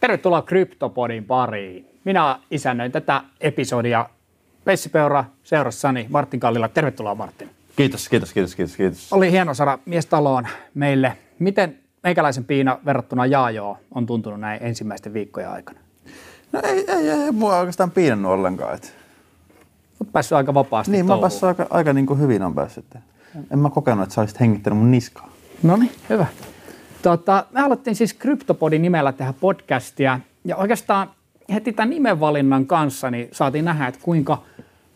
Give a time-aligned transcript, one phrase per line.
[0.00, 1.86] Tervetuloa Kryptopodin pariin.
[2.04, 4.08] Minä isännöin tätä episodia
[4.92, 6.68] Peura seurassani Martin Kallila.
[6.68, 7.50] Tervetuloa Martin.
[7.76, 9.12] Kiitos, kiitos, kiitos, kiitos, kiitos.
[9.12, 11.16] Oli hieno saada mies taloon meille.
[11.38, 15.78] Miten meikäläisen piina verrattuna Jaajoon on tuntunut näin ensimmäisten viikkojen aikana?
[16.52, 18.74] No ei, ei, ei, ei mua oikeastaan piinannut ollenkaan.
[18.74, 18.94] Et.
[20.00, 22.84] Olet päässyt aika vapaasti Niin, mä oon päässyt aika, aika niin kuin hyvin on päässyt.
[23.50, 25.30] En mä kokenut, että sä olisit hengittänyt mun niskaa.
[25.62, 26.26] No niin, hyvä.
[27.02, 31.10] Tota, me aloittiin siis Kryptopodin nimellä tehdä podcastia ja oikeastaan
[31.54, 34.42] heti tämän nimenvalinnan kanssa niin saatiin nähdä, että kuinka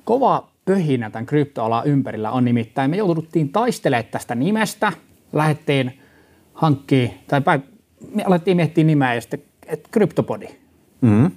[0.04, 2.90] kova pöhinä tämän kryptoalan ympärillä on nimittäin.
[2.90, 4.92] Me jouduttiin taistelemaan tästä nimestä,
[5.32, 6.00] lähdettiin
[6.54, 7.62] hankkimaan, tai päin,
[8.14, 10.46] me alettiin miettiä nimeä ja sitten, että Kryptopodi.
[11.00, 11.30] Mm-hmm.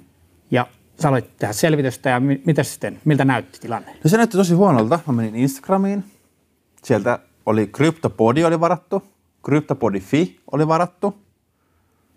[0.50, 0.66] Ja
[1.02, 3.90] sä aloit tehdä selvitystä ja mi- mitä sitten, miltä näytti tilanne?
[4.04, 5.00] No se näytti tosi huonolta.
[5.06, 6.04] Mä menin Instagramiin.
[6.84, 9.02] Sieltä oli Kryptopodi oli varattu.
[9.48, 11.18] Kryptopodi.fi oli varattu.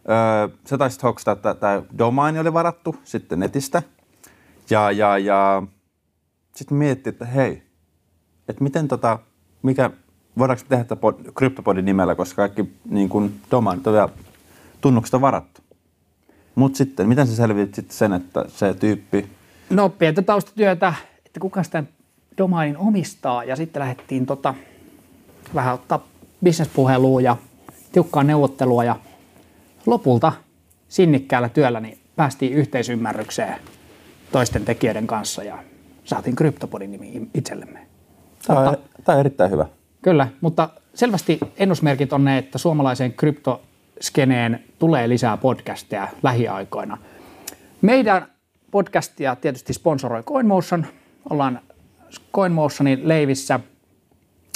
[0.09, 3.84] Öö, se taisi hoksata, että tämä domaini oli varattu sitten netistä.
[4.70, 5.63] Ja, ja, ja
[6.55, 7.63] sitten mietittiin, että hei,
[8.49, 9.20] että miten tota,
[9.63, 9.90] mikä,
[10.38, 14.10] voidaanko tehdä tätä pod, Kryptopodin nimellä, koska kaikki niin kuin domainit on vielä
[14.82, 15.62] tunnukset on varattu.
[16.55, 19.29] Mutta sitten, miten sä selvitit sitten sen, että se tyyppi
[19.70, 20.93] No pientä taustatyötä,
[21.26, 21.84] että kuka sitä
[22.38, 24.54] domainin omistaa ja sitten lähdettiin tota,
[25.55, 26.12] vähän ottaa
[26.44, 27.38] bisnespuhelua ja
[27.92, 28.96] tiukkaa neuvottelua ja
[29.86, 30.34] lopulta
[30.88, 33.56] sinnikkäällä työllä niin päästiin yhteisymmärrykseen
[34.32, 35.64] toisten tekijöiden kanssa ja
[36.04, 37.88] saatiin Kryptopodin nimi itsellemme.
[38.48, 39.66] Tämä on, Mutta- tämä on erittäin hyvä.
[40.02, 46.98] Kyllä, mutta selvästi ennusmerkit on ne, että suomalaiseen kryptoskeneen tulee lisää podcasteja lähiaikoina.
[47.82, 48.28] Meidän
[48.72, 50.86] podcastia tietysti sponsoroi CoinMotion.
[51.30, 51.60] Ollaan
[52.34, 53.60] CoinMotionin leivissä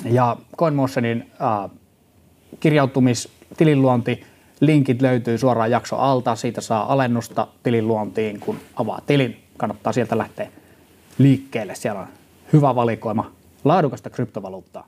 [0.04, 1.72] ja CoinMotionin äh,
[2.60, 4.24] kirjautumis tilinluonti
[4.60, 6.36] linkit löytyy suoraan jakso alta.
[6.36, 9.44] Siitä saa alennusta tilinluontiin, kun avaa tilin.
[9.58, 10.50] Kannattaa sieltä lähteä
[11.18, 11.76] liikkeelle.
[11.76, 12.08] Siellä on
[12.54, 13.32] hyvä valikoima
[13.64, 14.88] laadukasta kryptovaluuttaa.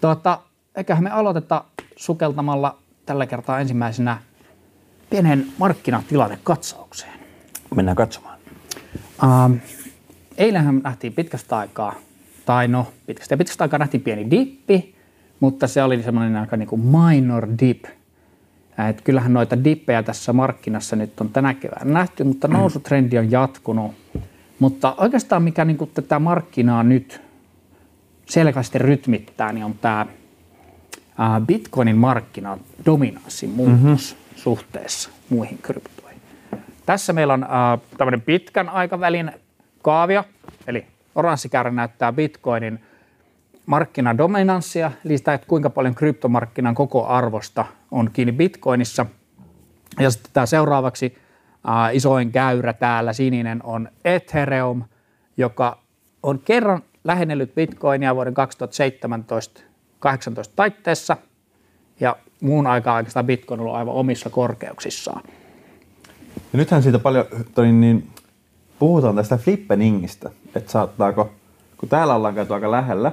[0.00, 0.38] Tuota,
[0.76, 1.64] eiköhän me aloiteta
[1.96, 4.18] sukeltamalla tällä kertaa ensimmäisenä
[5.10, 7.12] pienen markkinatilannekatsaukseen.
[7.74, 8.38] Mennään katsomaan.
[9.22, 9.52] Ähm,
[10.38, 11.94] eilenhän nähtiin pitkästä aikaa,
[12.46, 14.94] tai no pitkästä pitkästä aikaa nähtiin pieni dippi,
[15.40, 17.84] mutta se oli semmoinen aika niin kuin minor dip.
[18.88, 23.92] Et kyllähän noita dippejä tässä markkinassa nyt on tänä keväänä nähty, mutta nousutrendi on jatkunut.
[24.58, 27.20] Mutta oikeastaan mikä niin kuin tätä markkinaa nyt
[28.26, 30.06] selkeästi rytmittää, niin on tämä
[31.46, 33.96] Bitcoinin markkinan dominanssin muutos mm-hmm.
[34.36, 36.20] suhteessa muihin kryptoihin.
[36.86, 37.50] Tässä meillä on äh,
[37.98, 39.32] tämmöinen pitkän aikavälin
[39.82, 40.24] kaavio,
[40.66, 42.80] eli oranssikäärä näyttää Bitcoinin
[43.66, 49.06] markkinadominanssia, eli sitä, että kuinka paljon kryptomarkkinan koko arvosta on kiinni Bitcoinissa.
[50.00, 51.18] Ja sitten tämä seuraavaksi
[51.68, 54.84] äh, isoin käyrä täällä, sininen, on Ethereum,
[55.36, 55.78] joka
[56.22, 58.36] on kerran lähennellyt Bitcoinia vuoden 2017-2018
[60.56, 61.16] taitteessa,
[62.00, 65.22] ja muun aikaa oikeastaan Bitcoin on ollut aivan omissa korkeuksissaan.
[66.36, 67.26] Ja nythän siitä paljon
[67.80, 68.10] niin,
[68.78, 71.30] puhutaan tästä flippeningistä, että saattaako,
[71.76, 73.12] kun täällä ollaan käyty aika lähellä,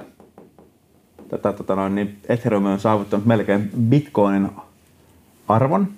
[1.28, 4.50] tätä, tota noin, niin Ethereum on saavuttanut melkein Bitcoinin
[5.48, 5.88] arvon,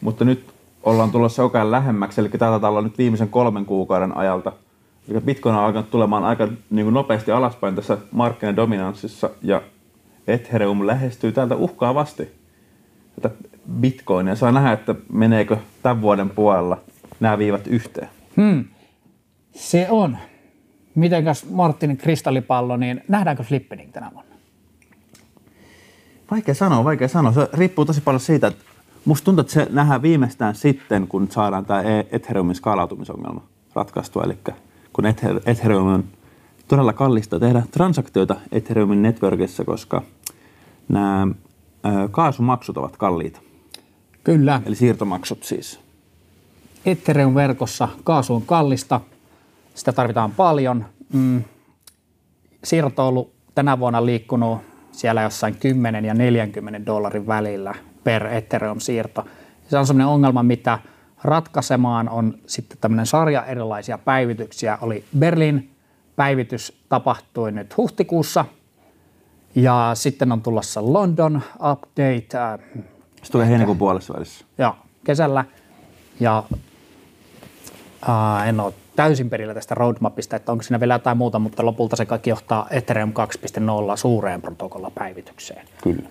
[0.00, 0.46] mutta nyt
[0.82, 4.52] ollaan tulossa koko ajan lähemmäksi, eli täältä ollaan nyt viimeisen kolmen kuukauden ajalta.
[5.08, 9.62] Eli Bitcoin on alkanut tulemaan aika niin kuin nopeasti alaspäin tässä markkinadominanssissa, ja
[10.26, 12.28] Ethereum lähestyy täältä uhkaavasti
[13.20, 13.34] tätä
[13.80, 14.36] Bitcoinia.
[14.36, 16.78] Saa nähdä, että meneekö tämän vuoden puolella
[17.20, 18.08] nämä viivat yhteen.
[19.54, 20.18] Se on.
[20.94, 24.34] Mitenkäs Martinin kristallipallo, niin nähdäänkö flippening tänä vuonna?
[26.30, 27.32] Vaikea sanoa, vaikea sanoa.
[27.32, 28.64] Se riippuu tosi paljon siitä, että
[29.04, 31.82] musta tuntuu, että se nähdään viimeistään sitten, kun saadaan tämä
[32.12, 33.42] Ethereumin skaalautumisongelma
[33.74, 34.22] ratkaistua.
[34.22, 34.38] Eli
[34.92, 36.04] kun Ether- Ethereum on
[36.68, 40.02] todella kallista tehdä transaktioita Ethereumin networkissa, koska
[40.88, 41.26] nämä
[42.10, 43.40] kaasumaksut ovat kalliita.
[44.24, 44.62] Kyllä.
[44.66, 45.80] Eli siirtomaksut siis.
[46.86, 49.00] Ethereum-verkossa kaasu on kallista,
[49.74, 50.86] sitä tarvitaan paljon.
[51.12, 51.44] Mm.
[52.64, 54.58] Siirto on ollut tänä vuonna liikkunut
[54.92, 57.74] siellä jossain 10 ja 40 dollarin välillä
[58.04, 59.24] per Ethereum-siirto.
[59.68, 60.78] Se on sellainen ongelma, mitä
[61.24, 64.78] ratkaisemaan on sitten tämmöinen sarja erilaisia päivityksiä.
[64.80, 65.70] Oli Berlin
[66.16, 68.44] päivitys tapahtui nyt huhtikuussa
[69.54, 71.42] ja sitten on tulossa London
[71.72, 72.82] update äh,
[73.22, 74.44] Se tulee heinäkuun puolessa välissä.
[74.58, 74.74] ja
[75.04, 75.44] kesällä.
[76.20, 76.42] Ja
[78.08, 81.96] ää, en ole täysin perillä tästä roadmapista, että onko siinä vielä jotain muuta, mutta lopulta
[81.96, 83.12] se kaikki johtaa Ethereum
[83.90, 86.08] 2.0 suureen protokollapäivitykseen, Kyllä.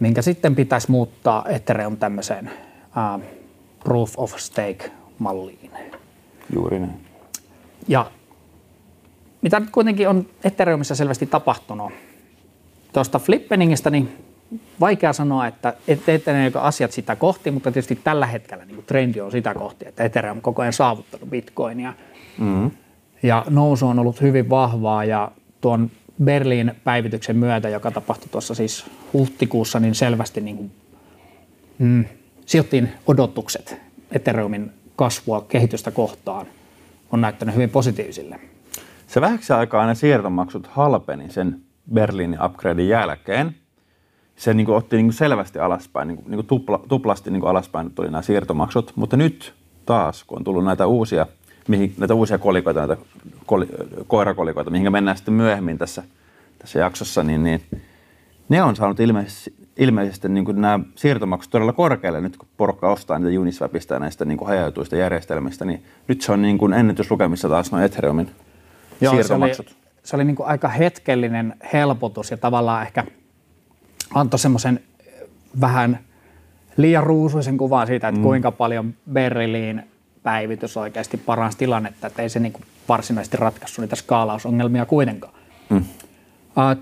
[0.00, 2.50] minkä sitten pitäisi muuttaa Ethereum tämmöiseen
[2.96, 3.18] ää,
[3.84, 5.70] proof of stake malliin.
[6.54, 7.06] Juuri näin.
[7.88, 8.10] Ja
[9.42, 11.92] mitä nyt kuitenkin on Ethereumissa selvästi tapahtunut,
[12.92, 14.31] tuosta flippeningistä, niin
[14.80, 15.74] vaikea sanoa, että
[16.08, 20.36] eteneekö asiat sitä kohti, mutta tietysti tällä hetkellä niin trendi on sitä kohti, että Ethereum
[20.36, 21.94] on koko ajan saavuttanut bitcoinia.
[22.38, 22.70] Mm-hmm.
[23.22, 25.90] Ja nousu on ollut hyvin vahvaa ja tuon
[26.24, 30.70] Berliin päivityksen myötä, joka tapahtui tuossa siis huhtikuussa, niin selvästi niin kuin,
[31.78, 32.04] mm,
[32.46, 33.76] sijoittiin odotukset
[34.12, 36.46] Ethereumin kasvua, kehitystä kohtaan
[37.12, 38.40] on näyttänyt hyvin positiivisille.
[39.06, 41.60] Se vähäksi aikaa ne siirtomaksut halpeni sen
[41.92, 43.54] Berliinin upgradein jälkeen.
[44.36, 47.40] Se niin kuin otti niin kuin selvästi alaspäin, niin kuin, niin kuin tupla, tuplasti niin
[47.40, 49.54] kuin alaspäin tuli nämä siirtomaksut, mutta nyt
[49.86, 51.26] taas, kun on tullut näitä uusia,
[51.68, 52.96] mihin, näitä uusia kolikoita, näitä
[53.46, 53.68] koli,
[54.06, 56.02] koirakolikoita, mihin mennään sitten myöhemmin tässä,
[56.58, 57.62] tässä jaksossa, niin, niin
[58.48, 63.18] ne on saanut ilmeisesti, ilmeisesti niin kuin nämä siirtomaksut todella korkealle nyt, kun porukka ostaa
[63.18, 67.48] niitä Uniswapista ja näistä niin kuin hajautuista järjestelmistä, niin nyt se on niin kuin ennätyslukemissa
[67.48, 68.30] taas noin Ethereumin
[69.00, 69.68] Joo, siirtomaksut.
[69.68, 73.04] Se oli, se oli niin kuin aika hetkellinen helpotus ja tavallaan ehkä
[74.14, 74.80] antoi semmoisen
[75.60, 75.98] vähän
[76.76, 78.22] liian ruusuisen kuvan siitä, että mm.
[78.22, 79.82] kuinka paljon Berliin
[80.22, 85.34] päivitys oikeasti paransi tilannetta, että ei se niin kuin varsinaisesti ratkaissut niitä skaalausongelmia kuitenkaan.
[85.70, 85.84] Mm.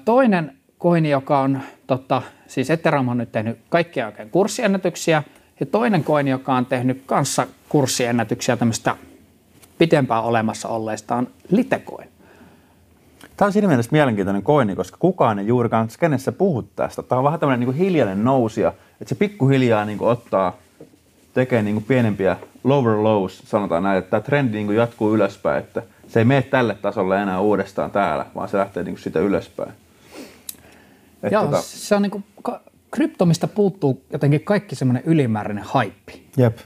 [0.04, 5.22] Toinen koini, joka on, tota, siis Ethereum on nyt tehnyt kaikkia oikein kurssiennätyksiä,
[5.60, 8.96] ja toinen koini, joka on tehnyt kanssa kurssiennätyksiä tämmöistä
[9.78, 12.08] pitempään olemassa olleista, on Litecoin.
[13.40, 17.02] Tämä on siinä mielessä mielenkiintoinen koini, koska kukaan ei juurikaan skenessä puhu tästä.
[17.02, 18.68] Tämä on vähän tämmöinen niin hiljainen nousia,
[19.00, 20.56] että se pikkuhiljaa niin ottaa,
[21.34, 26.18] tekee niin pienempiä lower lows, sanotaan näin, että tämä trendi niin jatkuu ylöspäin, että se
[26.20, 29.72] ei mene tälle tasolle enää uudestaan täällä, vaan se lähtee niin sitä ylöspäin.
[31.22, 31.62] Että Joo, tota...
[31.62, 32.24] se on niin kuin,
[32.90, 36.26] kryptomista puuttuu jotenkin kaikki semmoinen ylimääräinen haippi.
[36.36, 36.58] Jep.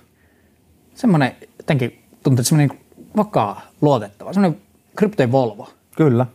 [0.94, 2.78] Semmoinen jotenkin tuntuu, että semmoinen
[3.16, 4.60] vakaa, luotettava, semmoinen
[4.96, 5.68] kryptojen Volvo.
[5.96, 6.26] Kyllä.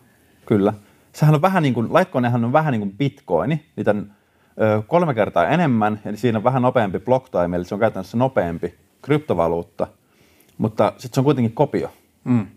[0.49, 0.73] Kyllä.
[1.13, 4.11] Sehän on vähän niin kuin, Litecoinhan on vähän niin kuin bitcoini, niitä on
[4.61, 8.17] ö, kolme kertaa enemmän, ja siinä on vähän nopeampi block time, eli se on käytännössä
[8.17, 9.87] nopeampi kryptovaluutta,
[10.57, 11.91] mutta sitten se on kuitenkin kopio.
[12.23, 12.47] Mm.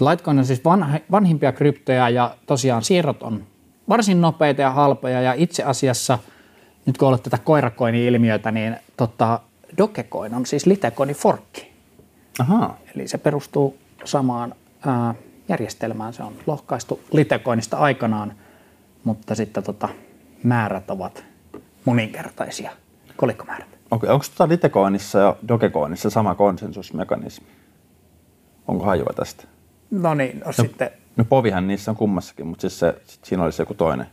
[0.00, 3.44] Litecoin on siis vanha, vanhimpia kryptoja ja tosiaan siirrot on
[3.88, 6.18] varsin nopeita ja halpoja ja itse asiassa
[6.86, 9.40] nyt kun olet tätä koirakoini-ilmiötä, niin tota,
[9.78, 11.72] Dogecoin on siis Litecoinin forkki.
[12.38, 12.76] Aha.
[12.94, 14.54] Eli se perustuu samaan
[14.86, 15.14] ää,
[15.48, 16.12] järjestelmään.
[16.12, 18.32] Se on lohkaistu Litecoinista aikanaan,
[19.04, 19.88] mutta sitten tota,
[20.42, 21.24] määrät ovat
[21.84, 22.70] moninkertaisia,
[23.16, 23.68] kolikkomäärät.
[23.90, 27.46] Okay, onko tuota Litecoinissa ja Dogecoinissa sama konsensusmekanismi?
[28.68, 29.44] Onko hajua tästä?
[29.90, 30.90] No niin, no, no sitten...
[31.16, 32.94] No povihan niissä on kummassakin, mutta siis se,
[33.24, 34.06] siinä olisi joku toinen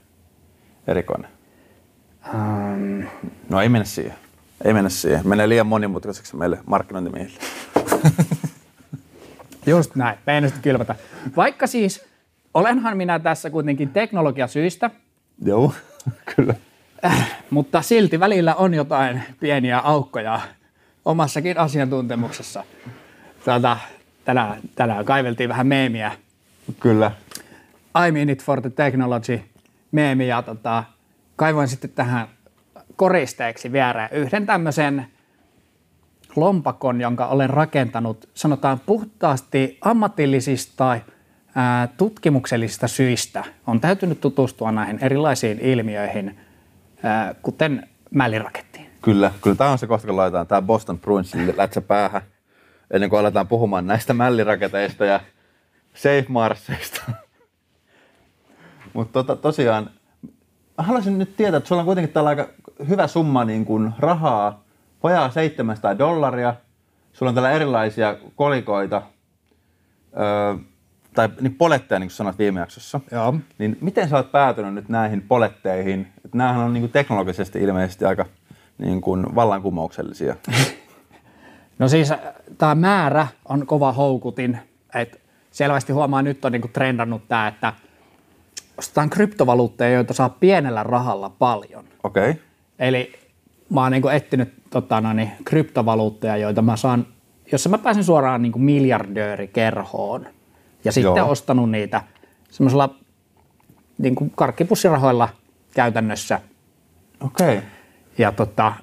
[0.88, 1.32] erikoinen.
[2.34, 3.04] Um...
[3.50, 4.16] No ei mennä siihen.
[4.66, 5.28] Ei mennä siihen.
[5.28, 7.40] Menee liian monimutkaiseksi meille markkinointimiehille.
[9.66, 10.96] Just näin, me ei kylmätä.
[11.36, 12.06] Vaikka siis,
[12.54, 14.90] olenhan minä tässä kuitenkin teknologiasyistä.
[15.46, 15.74] Joo,
[16.36, 16.54] kyllä.
[17.06, 20.40] Äh, mutta silti välillä on jotain pieniä aukkoja
[21.06, 22.64] omassakin asiantuntemuksessa.
[23.46, 23.78] Tätä,
[24.26, 26.12] tänään, tänään kaiveltiin vähän meemiä.
[26.80, 27.12] Kyllä.
[28.08, 29.42] I mean it for the technology
[29.92, 30.84] meemi ja tota,
[31.36, 32.28] kaivoin sitten tähän
[32.96, 35.08] koristeeksi viereen yhden tämmöisen
[36.36, 40.98] lompakon, jonka olen rakentanut, sanotaan puhtaasti ammatillisista
[41.56, 43.44] ää, tutkimuksellisista syistä.
[43.68, 46.40] On täytynyt tutustua näihin erilaisiin ilmiöihin,
[47.42, 48.86] kuten mällirakettiin.
[49.02, 52.22] Kyllä, kyllä tämä on se kohta, kun laitetaan tämä Boston Bruinsin lätsä päähän,
[52.92, 55.20] ennen kuin aletaan puhumaan näistä mälliraketeista ja
[55.94, 57.02] safe marsseista.
[58.94, 59.90] Mutta tota, tosiaan,
[60.78, 62.48] haluaisin nyt tietää, että sulla on kuitenkin tällä aika
[62.90, 64.65] hyvä summa niin kuin rahaa
[65.06, 66.56] vajaa 700 dollaria,
[67.14, 69.02] sulla on täällä erilaisia kolikoita,
[70.20, 70.56] öö,
[71.14, 73.00] tai niin poletteja, niin kuin sanoit viime jaksossa.
[73.12, 73.36] Joo.
[73.58, 76.08] Niin miten sä oot päätynyt nyt näihin poletteihin?
[76.26, 78.26] Että näähän on niin kuin teknologisesti ilmeisesti aika
[78.78, 80.36] niin kuin vallankumouksellisia.
[81.80, 82.14] no siis
[82.58, 84.60] tämä määrä on kova houkutin.
[84.96, 85.22] Et
[85.52, 87.74] selvästi huomaa, nyt on niin kuin trendannut tämä, että
[88.78, 91.86] ostetaan kryptovaluutteja, joita saa pienellä rahalla paljon.
[92.04, 92.30] Okei.
[92.30, 92.42] Okay.
[92.80, 93.25] Eli
[93.70, 97.08] mä oon niin etsinyt tota, no niin, kryptovaluutteja, joita mä saan,
[97.52, 100.28] jossa mä pääsen suoraan niin miljardöörikerhoon
[100.84, 101.32] ja sitten Joo.
[101.32, 102.02] ostanut niitä
[102.50, 102.96] semmoisella
[103.98, 105.30] niin karkkipussirahoilla
[105.74, 106.42] käytännössä.
[107.26, 107.58] Okei.
[107.58, 107.70] Okay.
[108.18, 108.74] Ja tota,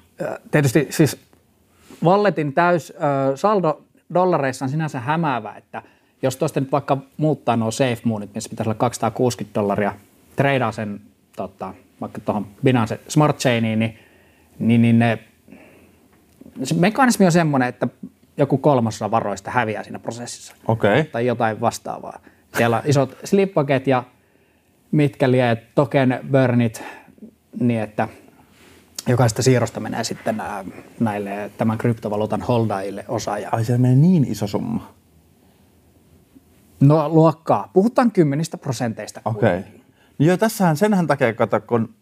[0.51, 1.17] tietysti siis
[2.03, 3.81] Walletin täys äh, saldo
[4.13, 5.81] dollareissa on sinänsä hämäävä, että
[6.21, 9.93] jos tuosta nyt vaikka muuttaa nuo safe moonit, missä pitäisi olla 260 dollaria,
[10.35, 11.01] treidaa sen
[11.35, 13.99] tota, vaikka tuohon Binance Smart Chainiin, niin,
[14.59, 15.19] niin, niin ne
[16.63, 17.87] se mekanismi on semmoinen, että
[18.37, 20.53] joku kolmasosa varoista häviää siinä prosessissa.
[20.67, 21.03] Okay.
[21.03, 22.19] tai jotain vastaavaa.
[22.57, 24.03] Siellä on isot slippaket ja
[24.91, 26.83] mitkä lie token burnit
[27.59, 28.07] niin, että
[29.07, 30.41] jokaista siirrosta menee sitten
[30.99, 33.37] näille tämän kryptovaluutan holdaajille osa.
[33.37, 34.93] Ja, Ai se menee niin iso summa.
[36.79, 37.69] no luokkaa.
[37.73, 39.21] Puhutaan kymmenistä prosenteista.
[39.25, 39.59] Okei.
[39.59, 39.71] Okay.
[40.17, 41.95] Niin joo, tässähän senhän takia, kato, kun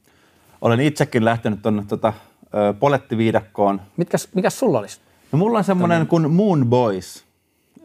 [0.62, 2.14] olen itsekin lähtenyt tuonne tota,
[2.54, 3.82] ö, polettiviidakkoon.
[3.98, 5.00] Mitkäs, mikäs sulla olisi?
[5.32, 7.26] No mulla on semmoinen kuin Moon Boys.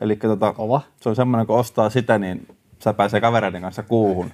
[0.00, 0.80] Eli tota, Kova.
[1.00, 4.30] se on semmoinen, kun ostaa sitä, niin sä pääsee kavereiden kanssa kuuhun.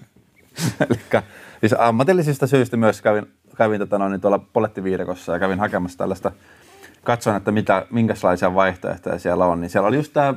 [0.90, 1.22] Eli
[1.60, 3.26] siis ammatillisista syistä myös kävin,
[3.56, 6.32] kävin tota noin, niin tuolla polettiviidakossa ja kävin hakemassa tällaista,
[7.04, 9.60] katsoin, että mitä, minkälaisia vaihtoehtoja siellä on.
[9.60, 10.34] Niin siellä oli just tämä,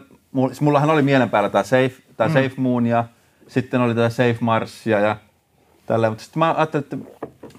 [0.48, 2.34] siis mullahan oli mielen päällä tämä Safe, tää mm.
[2.34, 3.06] Safe Moon ja
[3.48, 5.18] sitten oli tämä Safe Marsia ja
[5.86, 6.12] tälleen.
[6.12, 6.98] Mutta sitten mä ajattelin, että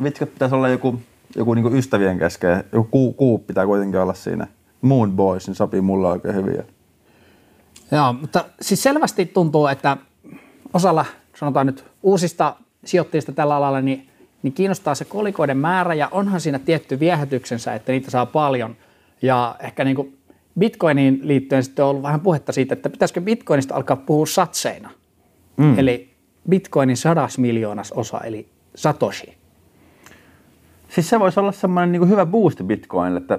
[0.03, 1.01] vitsikö pitäisi olla joku,
[1.37, 4.47] joku niinku ystävien kesken, joku kuu, kuu pitää kuitenkin olla siinä.
[4.81, 6.63] Moon Boys, niin sopii mulle oikein hyvin.
[7.93, 9.97] Joo, mutta siis selvästi tuntuu, että
[10.75, 11.05] osalla,
[11.37, 14.09] sanotaan nyt uusista sijoittajista tällä alalla, niin,
[14.43, 18.77] niin kiinnostaa se kolikoiden määrä ja onhan siinä tietty viehätyksensä, että niitä saa paljon.
[19.23, 20.19] Ja ehkä niin kuin
[20.59, 24.91] Bitcoiniin liittyen sitten on ollut vähän puhetta siitä, että pitäisikö Bitcoinista alkaa puhua satseina.
[25.57, 25.79] Mm.
[25.79, 26.11] Eli
[26.49, 29.36] Bitcoinin sadas miljoonas osa, eli Satoshi.
[30.89, 33.39] Siis se voisi olla semmoinen niin hyvä boosti Bitcoinille, että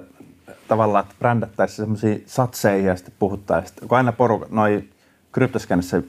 [0.68, 4.84] tavallaan että brändättäisiin semmoisia satseja ja sitten puhuttaisiin, kun aina porukat, noi
[5.32, 6.02] kryptoskännissä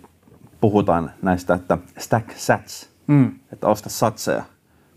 [0.62, 3.32] puhutaan näistä, että stack sats, mm.
[3.54, 4.44] että osta satseja,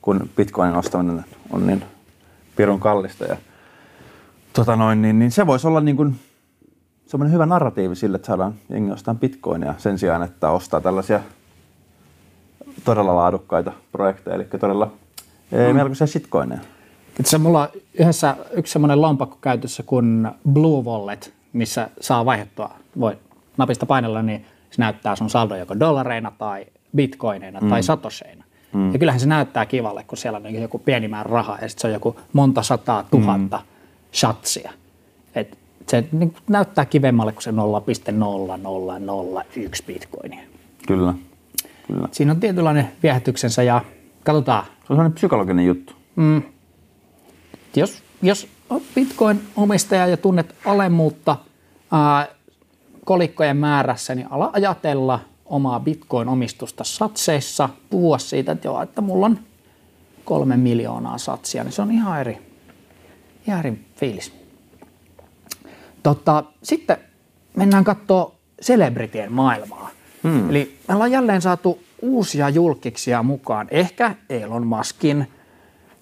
[0.02, 1.84] kun Bitcoinin ostaminen on niin
[2.56, 3.24] pirun kallista.
[3.24, 3.36] Ja,
[4.52, 6.20] tota noin, niin, niin se voisi olla niin kuin
[7.06, 11.20] semmoinen hyvä narratiivi sille, että saadaan jengi ostamaan Bitcoinia sen sijaan, että ostaa tällaisia
[12.84, 14.92] todella laadukkaita projekteja, eli todella
[15.52, 15.76] mm.
[15.76, 16.60] melkoisia shitcoineja.
[17.20, 23.18] Itse mulla on yhdessä yksi semmoinen lompakko käytössä kuin Blue Wallet, missä saa vaihdettua, voi
[23.56, 26.66] napista painella, niin se näyttää sun saldo joko dollareina tai
[26.96, 27.68] bitcoineina mm.
[27.68, 28.44] tai satosheina.
[28.72, 28.92] Mm.
[28.92, 31.86] Ja kyllähän se näyttää kivalle, kun siellä on joku pieni määrä rahaa ja sitten se
[31.86, 33.64] on joku monta sataa tuhatta mm.
[34.12, 34.72] shatsia.
[35.34, 37.56] Et se niin näyttää kivemmalle kuin se 0,0001
[39.86, 40.40] bitcoinia.
[40.86, 41.14] Kyllä.
[41.86, 42.08] Kyllä.
[42.12, 43.80] Siinä on tietynlainen viehätyksensä ja
[44.24, 44.64] katsotaan.
[44.64, 45.92] Se on sellainen psykologinen juttu.
[46.16, 46.42] Mm.
[47.76, 48.48] Jos, jos
[48.94, 51.36] Bitcoin-omistaja ja tunnet alemmuutta
[51.92, 52.28] ää,
[53.04, 59.38] kolikkojen määrässä, niin ala ajatella omaa Bitcoin-omistusta satseissa, puhua siitä, että, joo, että mulla on
[60.24, 62.38] kolme miljoonaa satsia, niin se on ihan eri,
[63.46, 64.32] ihan eri fiilis.
[66.02, 66.96] Totta, sitten
[67.56, 69.90] mennään katsoa celebritien maailmaa.
[70.22, 70.50] Hmm.
[70.50, 73.66] Eli me ollaan jälleen saatu uusia julkiksia mukaan.
[73.70, 75.28] Ehkä Elon Muskin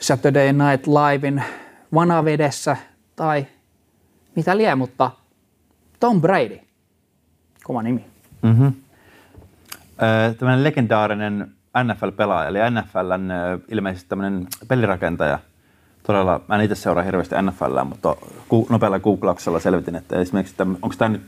[0.01, 1.43] Saturday Night Livein
[1.95, 2.77] vanavedessä
[3.17, 3.47] tai
[4.37, 5.11] mitä lie, mutta
[6.01, 6.61] Tom Brady,
[7.65, 8.05] kova nimi.
[8.43, 8.73] Mm-hmm.
[10.39, 11.53] Tämmöinen legendaarinen
[11.85, 13.31] NFL-pelaaja, eli NFLn
[13.69, 15.39] ilmeisesti tämmöinen pelirakentaja.
[16.03, 18.17] Todella, mä en itse seuraa hirveästi NFLää, mutta
[18.69, 21.27] nopealla googlauksella selvitin, että esimerkiksi, onko tämä nyt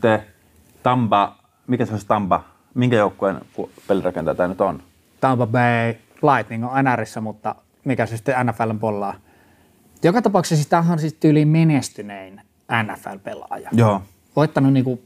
[0.83, 1.37] Tampa,
[1.67, 3.41] mikä se olisi Tampa, minkä joukkueen
[3.89, 4.83] pelirakentaja tämä nyt on?
[5.21, 9.15] Tampa Bay Lightning on NRissä, mutta mikä se sitten NFLn puolella on?
[10.03, 12.41] Joka tapauksessa siis tämähän on siis tyyliin menestynein
[12.83, 13.69] NFL-pelaaja.
[13.73, 14.03] Joo.
[14.37, 15.01] Voittanut niin kuin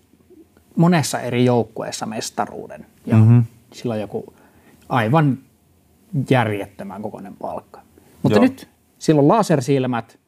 [0.77, 2.87] monessa eri joukkueessa mestaruuden.
[3.07, 3.45] Ja mm-hmm.
[3.73, 4.35] sillä on joku
[4.89, 5.39] aivan
[6.31, 7.81] järjettömän kokoinen palkka.
[8.23, 8.43] Mutta Joo.
[8.43, 8.69] nyt
[8.99, 10.19] sillä on lasersilmät,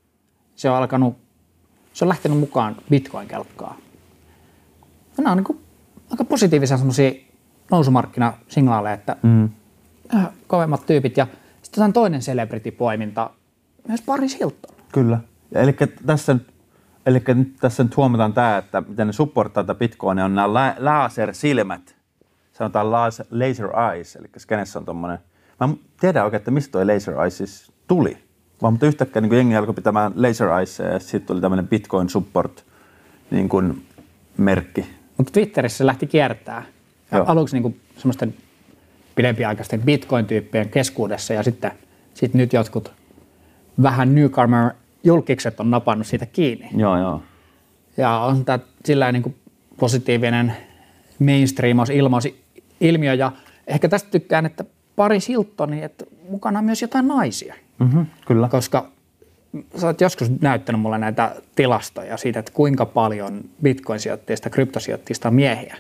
[0.57, 1.17] se on alkanut,
[1.93, 3.77] se on lähtenyt mukaan Bitcoin-kelkkaa.
[5.17, 5.61] Ja nämä on niin kuin
[6.11, 7.11] aika positiivisia semmoisia
[7.71, 9.49] nousumarkkinasignaaleja, että mm.
[10.47, 11.17] kovemmat tyypit.
[11.17, 11.27] Ja
[11.63, 13.31] sitten on toinen celebrity-poiminta,
[13.89, 14.75] myös Paris Hilton.
[14.93, 15.21] Kyllä.
[15.53, 16.37] Eli tässä,
[17.07, 20.75] eli nyt tässä nyt huomataan tämä, että miten ne supporttaa tätä Bitcoinia, on nämä la-
[20.79, 21.97] laser-silmät.
[22.53, 25.19] Sanotaan laser, laser eyes, eli skenessä on tommonen.
[25.61, 28.19] Mä en tiedä oikein, että mistä toi laser eyes siis tuli.
[28.63, 32.65] Vaan mutta yhtäkkiä niin jengi alkoi pitämään laser eyes ja sitten tuli tämmöinen Bitcoin support
[33.31, 33.87] niin kuin
[34.37, 34.87] merkki.
[35.17, 36.63] Mutta Twitterissä se lähti kiertää.
[37.11, 38.35] Ja aluksi niin kuin semmoisten
[39.15, 41.71] pidempiaikaisten Bitcoin-tyyppien keskuudessa ja sitten
[42.15, 42.93] sit nyt jotkut
[43.83, 44.71] vähän newcomer
[45.05, 46.69] julkikset on napannut siitä kiinni.
[46.77, 47.23] Joo, joo.
[47.97, 49.35] Ja on tämä sillä niin kuin
[49.77, 50.57] positiivinen
[51.19, 52.29] mainstreamaus ilmaus
[52.81, 53.33] ilmiö ja
[53.67, 54.65] ehkä tästä tykkään, että
[54.97, 57.55] pari Hiltoni, että mukana on myös jotain naisia.
[57.79, 58.49] Mm-hmm, kyllä.
[58.49, 58.89] Koska
[59.77, 65.77] sä oot joskus näyttänyt mulle näitä tilastoja siitä, että kuinka paljon bitcoin-sijoittajista, kryptosijoittajista on miehiä.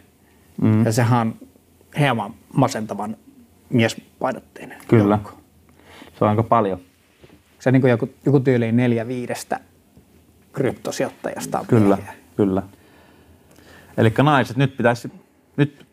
[0.62, 0.84] Mm.
[0.84, 1.34] Ja sehän on
[1.98, 3.16] hieman masentavan
[3.70, 4.78] miespainotteinen.
[4.88, 5.14] Kyllä.
[5.14, 5.30] Joukko.
[6.18, 6.80] Se on aika paljon.
[7.58, 9.60] Se niin kuin joku, joku tyyliin neljä viidestä
[10.52, 12.14] kryptosijoittajasta on Kyllä, miehiä.
[12.36, 12.62] kyllä.
[13.96, 15.12] Eli naiset, nyt pitäisi,
[15.56, 15.86] nyt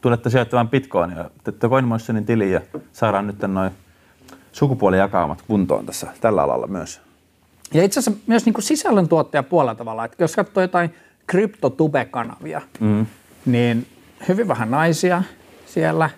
[0.00, 2.60] tulette sijoittamaan bitcoinia, teette CoinMotionin tili ja
[2.92, 3.70] saadaan nyt noin
[4.52, 7.00] sukupuolijakaumat kuntoon tässä tällä alalla myös.
[7.74, 10.94] Ja itse asiassa myös niin kuin sisällöntuottaja puolella tavalla, että jos katsoo jotain
[11.26, 13.06] kryptotube-kanavia, mm.
[13.46, 13.86] Niin
[14.28, 15.22] hyvin vähän naisia
[15.66, 16.10] siellä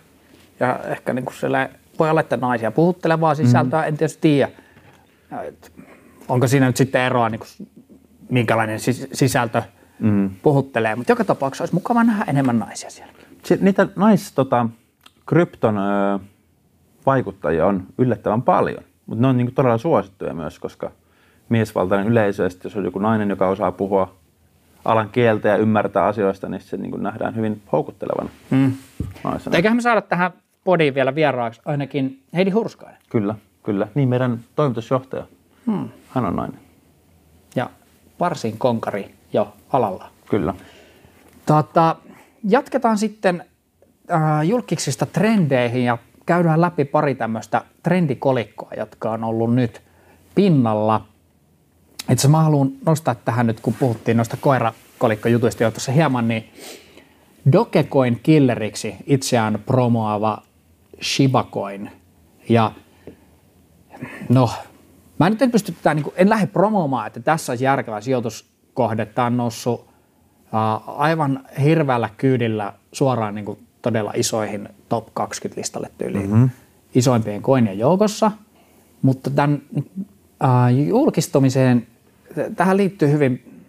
[0.60, 3.88] ja ehkä niin kuin siellä voi olla, että naisia puhuttelevaa sisältöä, mm.
[3.88, 4.50] en tietysti tiedä.
[6.28, 7.68] Onko siinä nyt sitten eroa, niin kuin,
[8.30, 9.62] minkälainen sis- sisältö
[9.98, 10.30] mm.
[10.42, 13.12] puhuttelee, mutta joka tapauksessa olisi mukava nähdä enemmän naisia siellä.
[13.44, 14.66] Sitten niitä nais, tota,
[15.26, 16.18] krypton ö,
[17.06, 20.90] vaikuttajia on yllättävän paljon, mutta ne on niinku todella suosittuja myös, koska
[21.48, 24.16] miesvaltainen yleisö, ja jos on joku nainen, joka osaa puhua
[24.84, 28.72] alan kieltä ja ymmärtää asioista, niin se niinku nähdään hyvin houkuttelevana Mm.
[29.24, 29.56] naisena.
[29.56, 30.32] Eiköhän me saada tähän
[30.64, 32.98] podiin vielä vieraaksi ainakin Heidi Hurskainen.
[33.10, 33.88] Kyllä, kyllä.
[33.94, 35.24] Niin meidän toimitusjohtaja,
[35.66, 35.88] hmm.
[36.08, 36.60] hän on nainen.
[37.56, 37.70] Ja
[38.20, 40.08] varsin konkari jo alalla.
[40.30, 40.54] Kyllä.
[41.46, 41.96] Tota,
[42.48, 43.44] jatketaan sitten
[44.12, 49.82] äh, julkiksista trendeihin ja käydään läpi pari tämmöistä trendikolikkoa, jotka on ollut nyt
[50.34, 51.06] pinnalla.
[52.10, 56.50] Itse mä haluan nostaa tähän nyt, kun puhuttiin noista koirakolikkojutuista jo tuossa hieman, niin
[57.52, 60.42] Dogecoin killeriksi itseään promoava
[61.02, 61.90] Shiba Coin.
[62.48, 62.72] Ja
[64.28, 64.50] no,
[65.18, 69.06] mä nyt en pysty tätä, niin kuin, en lähde promoamaan, että tässä olisi järkevä sijoituskohde.
[69.06, 75.90] Tämä on noussut uh, aivan hirveällä kyydillä suoraan niin kuin, todella isoihin top 20 listalle
[75.98, 76.50] tyyliin mm-hmm.
[76.94, 78.32] isoimpien koinien joukossa.
[79.02, 81.86] Mutta tämän uh, julkistumiseen,
[82.56, 83.60] tähän liittyy hyvin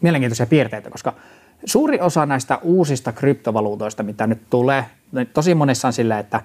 [0.00, 1.14] mielenkiintoisia piirteitä, koska
[1.64, 4.84] suuri osa näistä uusista kryptovaluutoista, mitä nyt tulee,
[5.32, 6.40] tosi monessa on silleen, että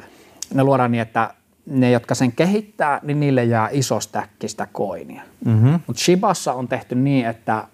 [0.54, 1.34] ne luodaan niin, että
[1.66, 5.22] ne, jotka sen kehittää, niin niille jää iso stäkki sitä koinia.
[5.46, 5.80] Mm-hmm.
[5.88, 7.68] Mutta Shibassa on tehty niin, että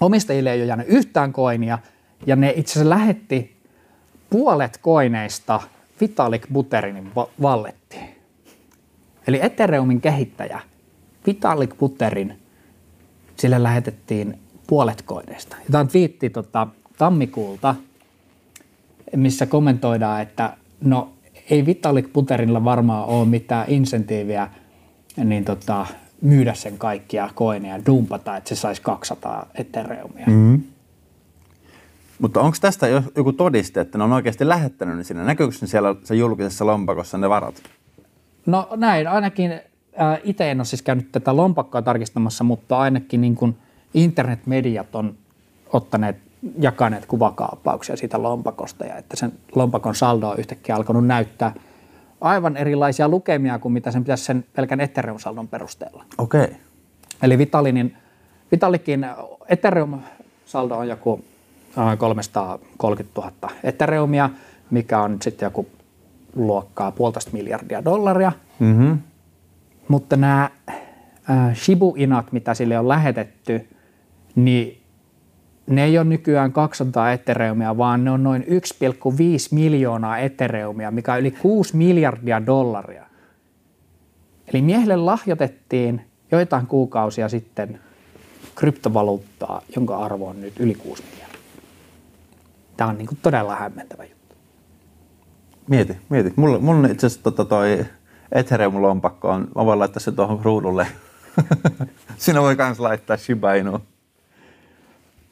[0.00, 1.78] omistajille ei ole jäänyt yhtään koinia,
[2.26, 3.56] ja ne itse asiassa lähetti
[4.30, 5.60] puolet koineista
[6.00, 8.16] Vitalik Buterinin va- vallettiin.
[9.26, 10.60] Eli Ethereumin kehittäjä
[11.26, 12.38] Vitalik Buterin,
[13.40, 15.56] sille lähetettiin puolet koineista.
[15.56, 16.66] Ja Tämä on twiitti tota,
[16.98, 17.74] tammikuulta,
[19.16, 21.12] missä kommentoidaan, että no
[21.50, 24.48] ei Vitalik Buterinilla varmaan ole mitään insentiiviä
[25.24, 25.86] niin tota,
[26.22, 30.26] myydä sen kaikkia koineja ja dumpata, että se saisi 200 Ethereumia.
[30.26, 30.62] Mm.
[32.18, 35.24] Mutta onko tästä jo- joku todiste, että ne on oikeasti lähettänyt ne sinne?
[35.24, 37.62] Näkyykö ne siellä se julkisessa lompakossa ne varat?
[38.46, 39.60] No näin, ainakin
[40.24, 43.56] itse en ole siis käynyt tätä lompakkoa tarkistamassa, mutta ainakin niin kuin
[43.94, 45.14] internetmediat on
[45.72, 46.16] ottaneet,
[46.58, 51.52] jakaneet kuvakaappauksia siitä lompakosta ja että sen lompakon saldo on yhtäkkiä alkanut näyttää
[52.20, 56.04] aivan erilaisia lukemia kuin mitä sen pitäisi sen pelkän Ethereum-saldon perusteella.
[56.18, 56.44] Okei.
[56.44, 56.56] Okay.
[57.22, 57.96] Eli Vitalinin,
[58.52, 59.06] Vitalikin
[59.48, 61.24] Ethereum-saldo on joku
[61.78, 63.32] äh, 330 000
[63.64, 64.30] Ethereumia,
[64.70, 65.66] mikä on sitten joku
[66.36, 68.32] luokkaa puolitoista miljardia dollaria.
[68.58, 68.98] Mm-hmm.
[69.90, 70.50] Mutta nämä
[71.54, 73.68] Shibu-inat, mitä sille on lähetetty,
[74.34, 74.82] niin
[75.66, 78.48] ne ei ole nykyään 200 Ethereumia, vaan ne on noin 1,5
[79.50, 83.06] miljoonaa Ethereumia, mikä on yli 6 miljardia dollaria.
[84.46, 86.00] Eli miehelle lahjoitettiin
[86.32, 87.80] joitain kuukausia sitten
[88.54, 91.38] kryptovaluuttaa, jonka arvo on nyt yli 6 miljardia.
[92.76, 94.36] Tämä on niin todella hämmentävä juttu.
[95.68, 96.32] Mieti, mieti.
[96.36, 97.84] Mulla, mulla itse asiassa tota toi
[98.32, 100.86] Ethereum-lompakko on, mä voin laittaa sen tuohon ruudulle.
[102.16, 103.80] Siinä voi myös laittaa Shiba Inu.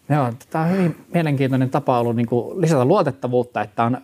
[0.08, 3.98] Joo, tämä on hyvin mielenkiintoinen tapa ollut niin kuin lisätä luotettavuutta, että on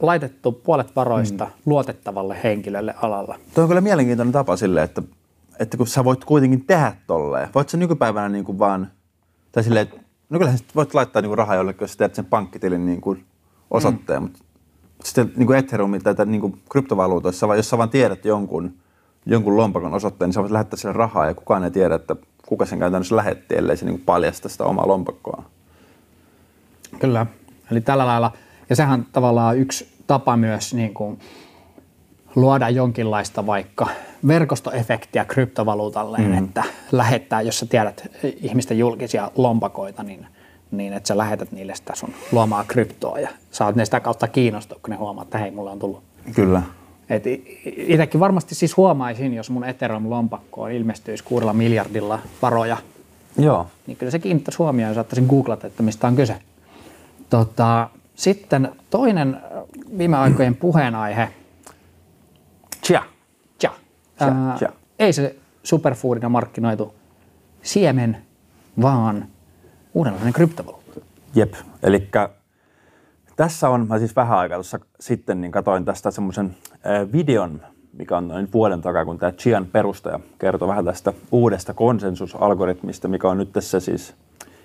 [0.00, 1.50] laitettu puolet varoista mm.
[1.66, 3.38] luotettavalle henkilölle alalla.
[3.54, 5.02] Tuo on kyllä mielenkiintoinen tapa silleen, että,
[5.58, 7.48] että kun sä voit kuitenkin tehdä tolleen.
[7.54, 8.90] Voit sä nykypäivänä niin kuin vaan,
[9.52, 9.88] tai silleen,
[10.30, 13.24] no kyllähän voit laittaa niin kuin rahaa jollekin, jos sä teet sen pankkitilin niin kuin
[13.70, 14.22] osoitteen, mm.
[14.22, 14.38] mutta
[15.04, 18.74] sitten niin kuin Ethereum tai niin kuin kryptovaluutoissa, jos sä vaan tiedät jonkun,
[19.26, 22.66] jonkun lompakon osoitteen, niin sä voit lähettää sille rahaa ja kukaan ei tiedä, että kuka
[22.66, 25.42] sen käytännössä lähetti, ellei se niin kuin paljasta sitä omaa lompakkoa.
[26.98, 27.26] Kyllä.
[27.70, 28.32] Eli tällä lailla,
[28.70, 31.18] ja sehän on tavallaan yksi tapa myös niin kuin
[32.34, 33.88] luoda jonkinlaista vaikka
[34.26, 36.38] verkostoefektiä kryptovaluutalle, mm.
[36.38, 40.26] että lähettää, jos sä tiedät ihmisten julkisia lompakoita, niin,
[40.70, 44.78] niin että sä lähetät niille sitä sun luomaa kryptoa ja saat ne sitä kautta kiinnostua,
[44.82, 46.02] kun ne huomaa, että hei, mulla on tullut.
[46.34, 46.62] Kyllä.
[47.10, 47.24] Et
[47.66, 52.76] itsekin varmasti siis huomaisin, jos mun Ethereum-lompakkoon ilmestyisi kuudella miljardilla varoja,
[53.38, 53.66] Joo.
[53.86, 56.36] niin kyllä se kiinnittäisi huomioon ja saattaisin googlata, että mistä on kyse.
[57.30, 59.62] Tota, sitten toinen äh,
[59.98, 61.28] viime aikojen puheenaihe,
[62.86, 63.02] Tja.
[63.58, 63.70] tja,
[64.18, 64.72] Tja, ää, tja.
[64.98, 66.94] ei se superfoodina markkinoitu
[67.62, 68.16] siemen,
[68.82, 69.26] vaan
[69.98, 71.00] uudenlainen kryptovaluutta.
[71.34, 72.08] Jep, eli
[73.36, 76.56] tässä on, mä siis vähän aikaa tuossa sitten niin katoin tästä semmoisen
[77.12, 83.08] videon, mikä on noin vuoden takaa, kun tämä Chian perustaja kertoi vähän tästä uudesta konsensusalgoritmista,
[83.08, 84.14] mikä on nyt tässä siis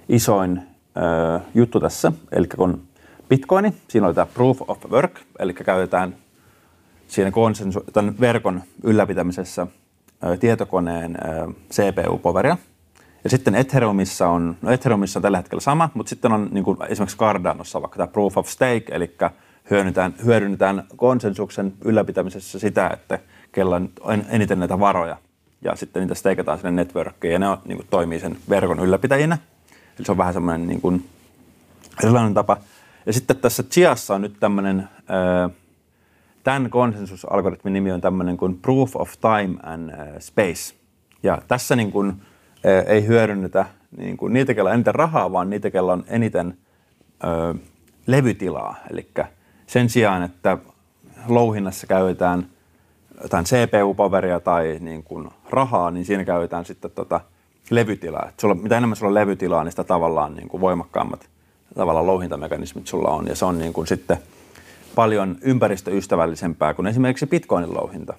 [0.09, 0.61] isoin
[0.97, 2.11] ö, juttu tässä.
[2.31, 2.81] Eli kun
[3.29, 6.15] Bitcoini, siinä oli tämä proof of work, eli käytetään
[7.07, 9.67] siinä konsensu, tämän verkon ylläpitämisessä
[10.23, 12.57] ö, tietokoneen ö, CPU-poveria.
[13.23, 16.77] Ja sitten Ethereumissa on, no Ethereumissa on tällä hetkellä sama, mutta sitten on niin kuin
[16.87, 19.15] esimerkiksi Cardanossa vaikka tämä proof of stake, eli
[19.69, 23.19] hyödynnetään, hyödynnetään konsensuksen ylläpitämisessä sitä, että
[23.51, 25.17] kella on eniten näitä varoja.
[25.61, 29.37] Ja sitten niitä steikataan sinne networkiin ja ne on, niin kuin, toimii sen verkon ylläpitäjinä.
[29.97, 31.09] Eli se on vähän semmoinen niin kuin,
[32.03, 32.57] erilainen tapa.
[33.05, 34.89] Ja sitten tässä Chiassa on nyt tämmöinen,
[36.43, 40.75] tämän konsensusalgoritmin nimi on tämmöinen kuin Proof of Time and Space.
[41.23, 42.21] Ja tässä niin kuin,
[42.87, 43.65] ei hyödynnetä
[43.97, 46.57] niin kuin niitä, kellä on eniten rahaa, vaan niitä, kellä on eniten
[47.23, 47.55] ö,
[48.07, 48.75] levytilaa.
[48.91, 49.07] Eli
[49.67, 50.57] sen sijaan, että
[51.27, 52.45] louhinnassa käytetään
[53.23, 57.19] jotain CPU-poveria tai niin kuin rahaa, niin siinä käytetään sitten tota
[57.69, 58.25] levytilaa.
[58.29, 61.29] Et sulla, mitä enemmän sulla on levytilaa, niin sitä tavallaan niin kuin voimakkaammat
[61.75, 63.27] tavallaan louhintamekanismit sulla on.
[63.27, 64.17] Ja se on niin kuin sitten
[64.95, 68.13] paljon ympäristöystävällisempää kuin esimerkiksi Bitcoinin louhinta.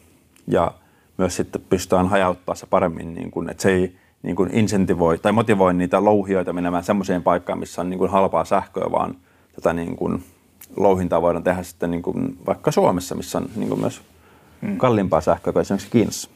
[0.47, 0.75] Ja
[1.17, 5.33] myös sitten pystytään hajauttaa se paremmin, niin kuin, että se ei niin kuin insentivoi tai
[5.33, 9.15] motivoi niitä louhijoita menemään semmoiseen paikkaan, missä on niin kuin halpaa sähköä, vaan
[9.55, 10.25] tätä niin kuin
[10.77, 14.03] louhintaa voidaan tehdä sitten niin kuin vaikka Suomessa, missä on niin kuin myös
[14.63, 14.77] hmm.
[14.77, 16.31] kalliimpaa sähköä kuin esimerkiksi Kiinassa.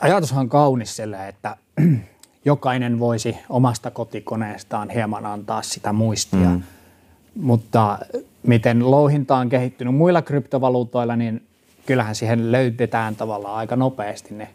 [0.00, 1.56] Ajatushan on kaunis sillä, että
[2.44, 6.48] jokainen voisi omasta kotikoneestaan hieman antaa sitä muistia.
[6.48, 6.62] Mm.
[7.40, 7.98] Mutta
[8.42, 11.42] miten louhinta on kehittynyt muilla kryptovaluutoilla, niin
[11.86, 14.48] kyllähän siihen löytetään tavallaan aika nopeasti ne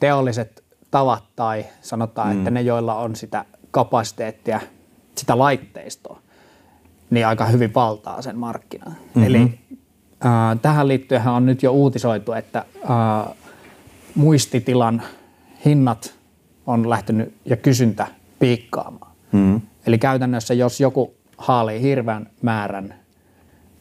[0.00, 0.63] teolliset
[0.94, 2.38] tavat tai sanotaan, mm.
[2.38, 4.60] että ne, joilla on sitä kapasiteettia,
[5.16, 6.20] sitä laitteistoa,
[7.10, 8.92] niin aika hyvin valtaa sen markkinan.
[8.92, 9.24] Mm-hmm.
[9.24, 9.58] Eli
[10.26, 13.34] äh, tähän liittyen on nyt jo uutisoitu, että äh,
[14.14, 15.02] muistitilan
[15.64, 16.14] hinnat
[16.66, 18.06] on lähtenyt ja kysyntä
[18.38, 19.12] piikkaamaan.
[19.32, 19.60] Mm.
[19.86, 22.94] Eli käytännössä jos joku haalii hirveän määrän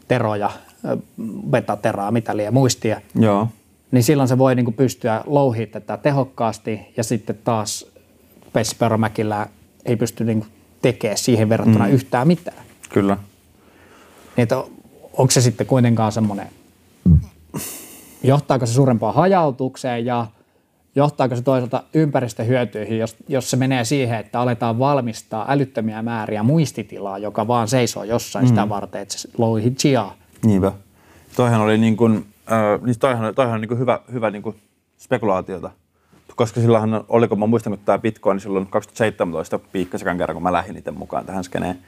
[0.08, 0.50] teroja,
[1.50, 3.48] beta-teraa, mitä liian muistia, Joo.
[3.94, 7.86] Niin silloin se voi niin kuin pystyä louhimaan tätä tehokkaasti ja sitten taas
[8.54, 9.48] Pesperomäkillä
[9.86, 10.46] ei pysty niin
[10.82, 11.94] tekemään siihen verrattuna mm.
[11.94, 12.64] yhtään mitään.
[12.90, 13.18] Kyllä.
[14.38, 14.48] Niin,
[15.14, 16.48] onko se sitten kuitenkaan semmoinen,
[18.24, 20.28] johtaako se suurempaan hajautukseen ja–
[20.96, 27.18] johtaako se toisaalta ympäristöhyötyihin, jos, jos se menee siihen, että aletaan valmistaa älyttömiä määriä muistitilaa,
[27.18, 28.50] joka vaan seisoo jossain mm.
[28.50, 30.16] sitä varten, että se louhi chiaa.
[30.46, 30.72] Niinpä.
[31.36, 34.56] Toihan oli niin kuin, äh, toihan, toihan niin kuin hyvä, hyvä niin kuin
[34.98, 35.72] spekulaatiota,
[36.36, 40.78] koska silloinhan, oliko mä muistan, kun tämä Bitcoin silloin 2017 piikkasekan kerran, kun mä lähdin
[40.78, 41.80] itse mukaan tähän skeneen,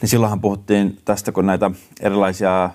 [0.00, 2.70] niin silloinhan puhuttiin tästä, kun näitä erilaisia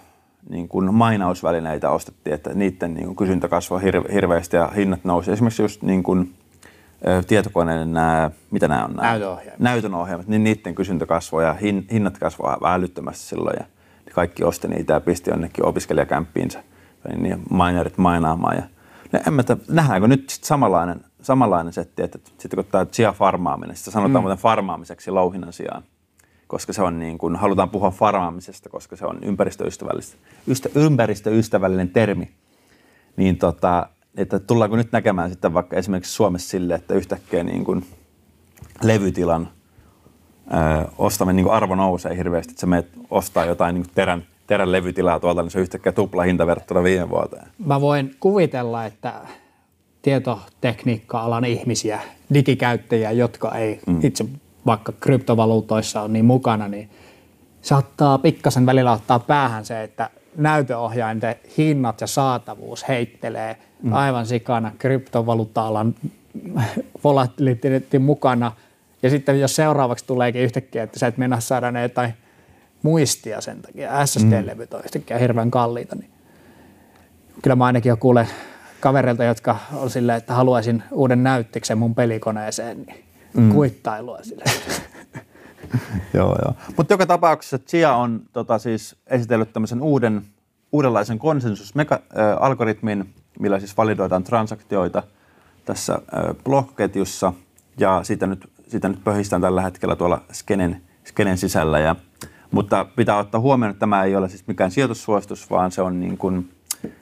[0.49, 5.32] niin kuin mainausvälineitä ostettiin, että niiden niin kuin kysyntä kasvoi hirve, hirveästi ja hinnat nousi.
[5.32, 6.34] Esimerkiksi just niin kuin,
[7.28, 9.08] tietokoneiden nämä, mitä nämä on nämä?
[9.08, 9.60] Näytönohjelmat.
[9.60, 13.56] Näytönohjelmat, niin niiden kysyntä kasvoi ja hin, hinnat kasvoi älyttömästi silloin.
[13.60, 13.65] Ja
[14.13, 16.63] kaikki osti niitä ja pisti jonnekin opiskelijakämppiinsä
[17.17, 18.55] niin minerit mainaamaan.
[18.55, 18.63] Ja,
[19.11, 23.75] no, en mä nähdäänkö nyt sit samanlainen, samanlainen setti, että sitten kun tämä chia farmaaminen,
[23.75, 24.21] sitä sanotaan mm.
[24.21, 25.83] muuten farmaamiseksi louhinnan sijaan
[26.47, 32.31] koska se on niin kuin, halutaan puhua farmaamisesta, koska se on ympäristöystävällistä, ystä, ympäristöystävällinen termi.
[33.17, 37.85] Niin tota, että tullaanko nyt näkemään sitten vaikka esimerkiksi Suomessa sille, että yhtäkkiä niin kuin
[38.83, 39.49] levytilan
[40.47, 44.25] ö, ostaminen niin kuin arvo nousee hirveästi, että sä menet ostaa jotain niin kuin terän,
[44.47, 47.47] terän levytilaa tuolta, niin se yhtäkkiä tupla hinta verrattuna viime vuoteen.
[47.65, 49.13] Mä voin kuvitella, että
[50.01, 51.99] tietotekniikka-alan ihmisiä,
[52.34, 53.99] digikäyttäjiä, jotka ei mm.
[54.03, 54.25] itse
[54.65, 56.89] vaikka kryptovaluutoissa on niin mukana, niin
[57.62, 63.93] saattaa pikkasen välillä ottaa päähän se, että näytöohjainten hinnat ja saatavuus heittelee mm.
[63.93, 65.95] aivan sikana kryptovaluutta-alan
[67.03, 68.51] volatiliteetin mukana.
[69.03, 72.13] Ja sitten jos seuraavaksi tuleekin yhtäkkiä, että sä et mennä saada ne jotain
[72.85, 76.09] muistia sen takia, SSD-levyt on yhtäkkiä hirveän kalliita, niin
[77.41, 78.27] kyllä mä ainakin jo kuulen
[78.79, 83.51] kavereilta, jotka on silleen, että haluaisin uuden näyttiksen mun pelikoneeseen, niin mm.
[83.53, 84.43] kuittailua sille.
[86.13, 86.53] joo, joo.
[86.77, 90.21] Mutta joka tapauksessa Chia on tota, siis esitellyt tämmöisen uuden,
[90.71, 95.03] uudenlaisen konsensusalgoritmin, millä siis validoidaan transaktioita
[95.65, 95.99] tässä äh,
[96.43, 97.33] blogketjussa
[97.77, 101.79] ja siitä nyt, siitä nyt pöhistään tällä hetkellä tuolla skenen, skenen sisällä.
[101.79, 101.95] Ja,
[102.55, 106.17] mutta pitää ottaa huomioon, että tämä ei ole siis mikään sijoitussuositus, vaan se on niin
[106.17, 106.51] kuin,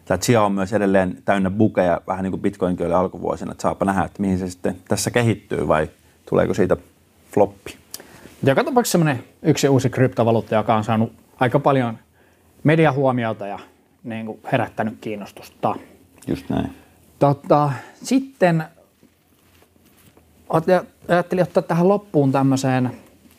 [0.05, 3.85] tämä Chia on myös edelleen täynnä bukeja, vähän niin kuin Bitcoinkin oli alkuvuosina, että saapa
[3.85, 5.89] nähdä, että mihin se sitten tässä kehittyy vai
[6.29, 6.77] tuleeko siitä
[7.31, 7.77] floppi.
[8.43, 11.97] Joka tapauksessa semmoinen yksi uusi kryptovaluutta, joka on saanut aika paljon
[12.63, 13.59] mediahuomiota ja
[14.03, 15.75] niin kuin herättänyt kiinnostusta.
[16.27, 16.69] Just näin.
[17.19, 17.71] Tota,
[18.03, 18.63] sitten
[21.07, 22.91] ajattelin ottaa tähän loppuun tämmöiseen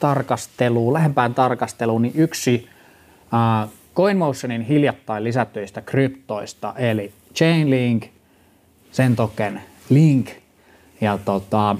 [0.04, 2.68] tarkasteluun, lähempään tarkasteluun, niin yksi
[3.64, 8.04] uh, CoinMotionin hiljattain lisättyistä kryptoista, eli Chainlink,
[8.92, 10.28] sen token Link.
[11.00, 11.76] Ja tota,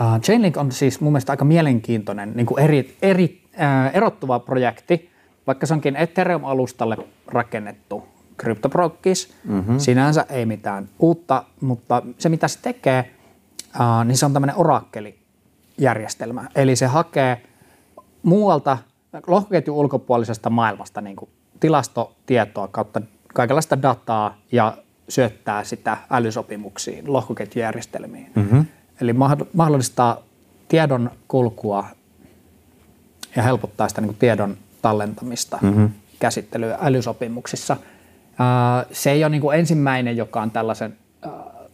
[0.00, 5.10] uh, Chainlink on siis mun mielestä aika mielenkiintoinen, niin kuin eri, eri, uh, erottuva projekti,
[5.46, 9.34] vaikka se onkin Ethereum-alustalle rakennettu kryptoprokkis.
[9.44, 9.78] Mm-hmm.
[9.78, 13.10] Sinänsä ei mitään uutta, mutta se mitä se tekee,
[13.74, 14.56] uh, niin se on tämmöinen
[15.76, 16.48] orakkelijärjestelmä.
[16.54, 17.42] Eli se hakee
[18.22, 18.78] muualta
[19.26, 23.00] lohkoketjun ulkopuolisesta maailmasta niin kuin tilastotietoa kautta
[23.34, 28.32] kaikenlaista dataa ja syöttää sitä älysopimuksiin, lohkoketjujärjestelmiin.
[28.34, 28.66] Mm-hmm.
[29.00, 29.12] Eli
[29.52, 30.22] mahdollistaa
[30.68, 31.84] tiedon kulkua
[33.36, 35.90] ja helpottaa sitä niin kuin tiedon tallentamista, mm-hmm.
[36.18, 37.76] käsittelyä älysopimuksissa.
[38.92, 40.96] Se ei ole niin kuin ensimmäinen, joka on tällaisen,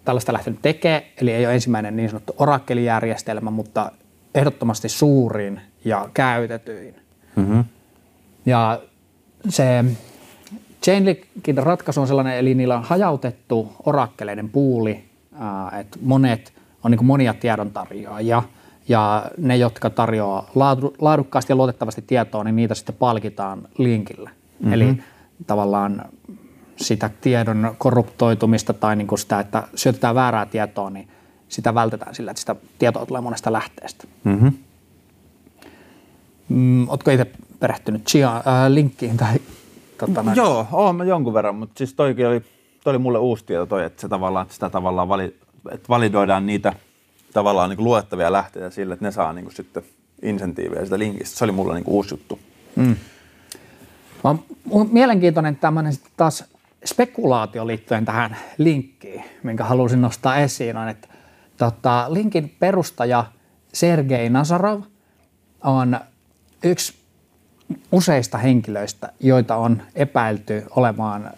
[0.05, 3.93] tällaista lähtenyt tekemään, eli ei ole ensimmäinen niin sanottu orakkelijärjestelmä, mutta
[4.35, 6.95] ehdottomasti suurin ja käytetyin.
[7.37, 7.65] Mm-hmm.
[8.47, 8.81] Ja
[9.49, 9.85] se
[10.83, 15.05] Chainlinkin ratkaisu on sellainen, eli niillä on hajautettu orakkeleiden puuli,
[15.81, 16.53] että monet
[16.85, 18.43] on niin monia tiedontarjoajia,
[18.89, 20.51] ja ne, jotka tarjoaa
[21.01, 24.31] laadukkaasti ja luotettavasti tietoa, niin niitä sitten palkitaan linkillä.
[24.31, 24.73] Mm-hmm.
[24.73, 25.03] Eli
[25.47, 26.05] tavallaan
[26.83, 31.09] sitä tiedon korruptoitumista tai niin kuin sitä, että syötetään väärää tietoa, niin
[31.49, 34.05] sitä vältetään sillä, että sitä tietoa tulee monesta lähteestä.
[34.25, 34.53] Mm-hmm.
[36.49, 37.27] Mm, Oletko itse
[37.61, 39.41] perehtynyt Chia, äh, linkkiin tai
[40.07, 40.37] Tota, näin.
[40.37, 42.41] Joo, oon mä jonkun verran, mutta siis toikin oli,
[42.85, 45.37] toi oli mulle uusi tieto toi, että se tavallaan, että sitä tavallaan vali,
[45.71, 46.73] että validoidaan niitä
[47.33, 49.83] tavallaan niin kuin luettavia lähteitä sille, että ne saa niin kuin sitten
[50.23, 51.39] insentiivejä sitä linkistä.
[51.39, 52.39] Se oli mulle niin kuin uusi juttu.
[52.77, 52.97] Mm.
[54.91, 56.45] Mielenkiintoinen tämmöinen sitten taas
[56.85, 61.09] spekulaatio liittyen tähän linkkiin, minkä halusin nostaa esiin, on, että
[61.57, 63.25] tota, linkin perustaja
[63.73, 64.83] Sergei Nazarov
[65.65, 66.01] on
[66.65, 66.95] yksi
[67.93, 71.31] useista henkilöistä, joita on epäilty olemaan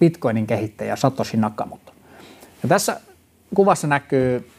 [0.00, 1.92] Bitcoinin kehittäjä Satoshi Nakamoto.
[2.62, 3.00] Ja tässä
[3.54, 4.50] kuvassa näkyy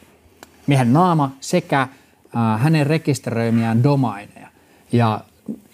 [0.66, 1.88] miehen naama sekä
[2.58, 4.48] hänen rekisteröimiään domaineja.
[4.92, 5.20] Ja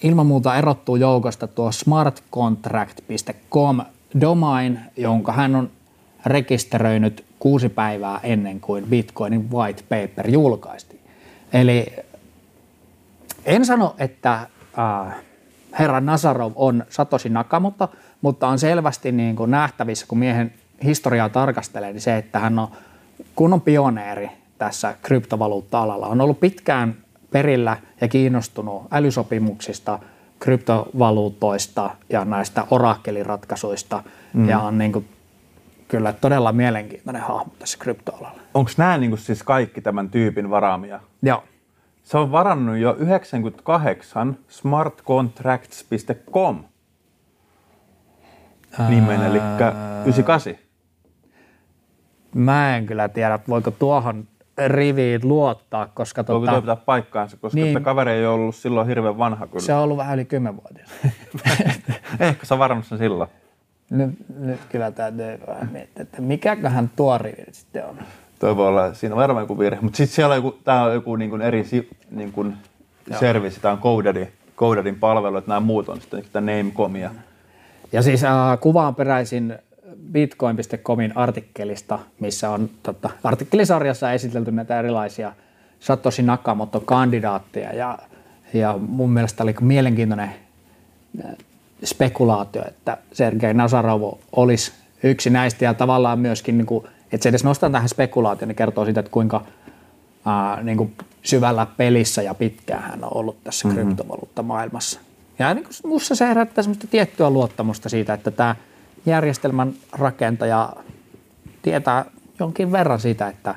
[0.03, 3.81] ilman muuta erottuu joukosta tuo smartcontract.com
[4.21, 5.71] domain, jonka hän on
[6.27, 11.01] rekisteröinyt kuusi päivää ennen kuin Bitcoinin white paper julkaistiin.
[11.53, 11.87] Eli
[13.45, 15.15] en sano, että äh,
[15.79, 20.53] herra Nazarov on Satoshi Nakamoto, mutta on selvästi niin kuin nähtävissä, kun miehen
[20.85, 22.69] historiaa tarkastelee, niin se, että hän on
[23.35, 26.07] kunnon pioneeri tässä kryptovaluutta-alalla.
[26.07, 26.97] On ollut pitkään
[27.31, 29.99] perillä ja kiinnostunut älysopimuksista,
[30.41, 34.03] kryptovaluutoista ja näistä orakkeliratkaisuista
[34.35, 34.49] mm.
[34.49, 35.09] ja on niin kuin
[35.89, 38.41] kyllä todella mielenkiintoinen hahmo tässä kryptoalalla.
[38.55, 41.01] Onko nämä niin kuin siis kaikki tämän tyypin varaamia?
[41.23, 41.45] Joo.
[42.03, 46.65] Se on varannut jo 98 smartcontracts.com
[48.89, 50.55] nimen, eli 98.
[52.35, 54.29] Mä en kyllä tiedä, voiko tuohon
[54.69, 56.25] riviin luottaa, koska...
[56.29, 59.61] Voiko tota, pitää paikkaansa, koska niin, kaveri ei ollut silloin hirveän vanha kyllä.
[59.61, 60.91] Se on ollut vähän yli 10 vuotias.
[62.21, 63.31] Ehkä sä varannut sen silloin.
[63.91, 65.39] Nyt, nyt kyllä täytyy
[65.71, 67.99] miettiä, että mikäköhän tuo rivi sitten on.
[68.39, 69.81] Toi voi olla, siinä on varmaan joku virhe.
[69.81, 71.65] Mutta sitten siellä on joku, tää on joku niin kuin eri
[72.11, 72.57] niin kuin
[73.21, 77.11] service, tämä on Codedin, Codedin palvelu, että nämä muut on sitten tämä Namecomia.
[77.93, 79.59] Ja siis äh, kuva on peräisin
[80.13, 85.33] bitcoin.comin artikkelista, missä on tota, artikkelisarjassa esitelty näitä erilaisia
[85.81, 87.99] Satoshi Nakamoto-kandidaatteja ja,
[88.55, 90.31] ja mun mielestä oli mielenkiintoinen
[91.25, 91.31] äh,
[91.85, 97.45] spekulaatio, että Sergei Nazarov olisi yksi näistä ja tavallaan myöskin niin kuin että se edes
[97.45, 99.45] nostaa tähän spekulaatioon, niin kertoo siitä, että kuinka
[100.27, 103.83] ää, niin kuin syvällä pelissä ja pitkään hän on ollut tässä mm-hmm.
[103.83, 105.01] kryptovaluuttamaailmassa.
[105.39, 108.57] Ja niin kuin musta se herättää semmoista tiettyä luottamusta siitä, että tämä
[109.07, 110.73] järjestelmän rakentaja
[111.63, 112.05] tietää
[112.39, 113.55] jonkin verran siitä, että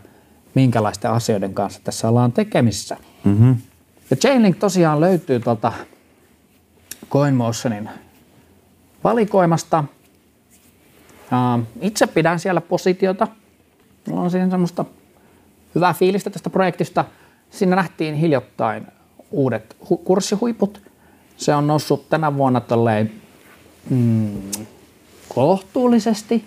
[0.55, 2.97] minkälaisten asioiden kanssa tässä ollaan tekemissä.
[3.23, 3.55] Mm-hmm.
[4.09, 5.73] Ja Chainlink tosiaan löytyy tuolta
[7.09, 7.89] CoinMotionin
[9.03, 9.83] valikoimasta.
[11.81, 13.27] Itse pidän siellä positiota–
[14.07, 14.85] Mulla on siihen semmoista
[15.75, 17.05] hyvää fiilistä tästä projektista.
[17.49, 18.87] Siinä nähtiin hiljattain
[19.31, 20.81] uudet hu- kurssihuiput.
[21.37, 23.11] Se on noussut tänä vuonna tolleen,
[23.89, 24.51] mm,
[25.35, 26.45] kohtuullisesti.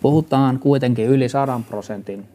[0.00, 2.28] Puhutaan kuitenkin yli 100 prosentin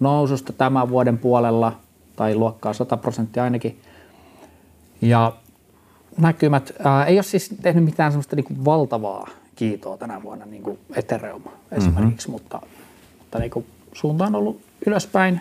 [0.00, 1.72] noususta tämän vuoden puolella,
[2.16, 3.80] tai luokkaa 100 prosenttia ainakin.
[5.02, 5.32] Ja
[6.18, 10.78] näkymät, ää, ei ole siis tehnyt mitään semmoista niinku valtavaa kiitoa tänä vuonna, niin kuin
[10.94, 12.42] Ethereum esimerkiksi, mm-hmm.
[12.42, 12.62] mutta,
[13.18, 15.40] mutta niinku suunta on ollut ylöspäin.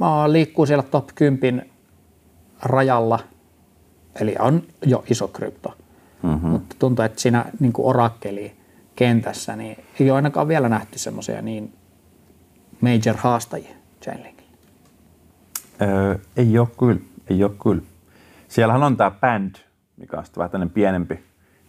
[0.00, 1.70] Mä liikkuu siellä top 10
[2.62, 3.18] rajalla,
[4.20, 5.74] eli on jo iso krypto.
[6.22, 6.48] Mm-hmm.
[6.48, 8.56] Mutta tuntuu, että siinä niin orakkeli
[8.96, 11.74] kentässä niin ei ole ainakaan vielä nähty semmoisia niin
[12.80, 14.50] major haastajia Chainlinkille.
[15.82, 17.00] Öö, ei ole kyllä,
[17.30, 17.82] ei ole kyllä.
[18.48, 19.54] Siellähän on tämä Band,
[19.96, 21.24] mikä on sitten vähän pienempi,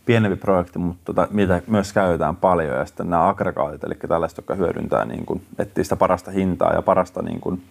[0.06, 2.78] pienempi projekti, mutta tota, mitä myös käytetään paljon.
[2.78, 6.82] Ja sitten nämä aggregaatit, eli tällaiset, jotka hyödyntää, niin kuin, etsii sitä parasta hintaa ja
[6.82, 7.64] parasta niin kuin,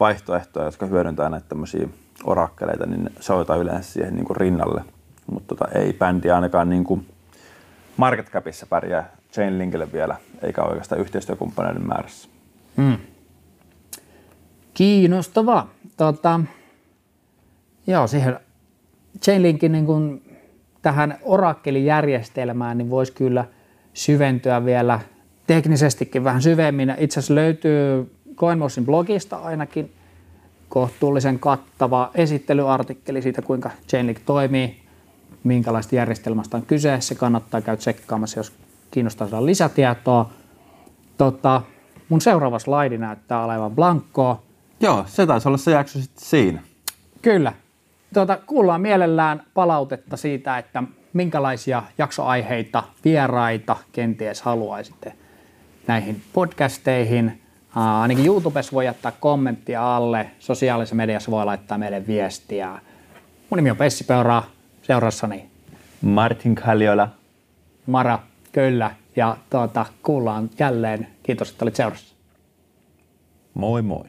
[0.00, 1.88] vaihtoehtoja, jotka hyödyntää näitä tämmöisiä
[2.24, 4.84] orakkeleita, niin sovitaan yleensä siihen niin kuin rinnalle.
[5.30, 7.06] Mutta tota, ei bändi ainakaan niin kuin
[7.96, 12.28] market capissa pärjää Chainlinkille vielä, eikä oikeastaan yhteistyökumppaneiden määrässä.
[12.76, 12.96] Hmm.
[14.74, 15.70] Kiinnostavaa.
[15.96, 16.40] Tota,
[17.86, 18.40] joo, siihen
[19.22, 20.22] Chainlinkin niin kuin
[20.82, 23.44] tähän orakkelijärjestelmään niin voisi kyllä
[23.94, 25.00] syventyä vielä
[25.46, 26.94] teknisestikin vähän syvemmin.
[26.98, 29.92] Itse asiassa löytyy CoinMosin blogista ainakin
[30.68, 34.79] kohtuullisen kattava esittelyartikkeli siitä, kuinka Chainlink toimii,
[35.44, 36.96] minkälaista järjestelmästä on kyse.
[37.00, 38.52] Se kannattaa käydä tsekkaamassa, jos
[38.90, 40.30] kiinnostaa saada lisätietoa.
[41.18, 41.62] Tota,
[42.08, 44.42] mun seuraava slaidi näyttää olevan blankkoa.
[44.80, 46.62] Joo, se taisi olla se jakso sitten siinä.
[47.22, 47.52] Kyllä.
[48.14, 55.12] Tuota, kuullaan mielellään palautetta siitä, että minkälaisia jaksoaiheita, vieraita kenties haluaisitte
[55.86, 57.42] näihin podcasteihin.
[57.76, 62.78] Uh, ainakin YouTubessa voi jättää kommenttia alle, sosiaalisessa mediassa voi laittaa meille viestiä.
[63.50, 64.42] Mun nimi on Pessi Peura,
[64.90, 65.46] seurassani
[66.02, 67.08] Martin Kalliola.
[67.86, 68.18] Mara,
[68.52, 68.90] kyllä.
[69.16, 71.08] Ja tuota, kuullaan jälleen.
[71.22, 72.14] Kiitos, että olit seurassa.
[73.54, 74.04] Moi moi.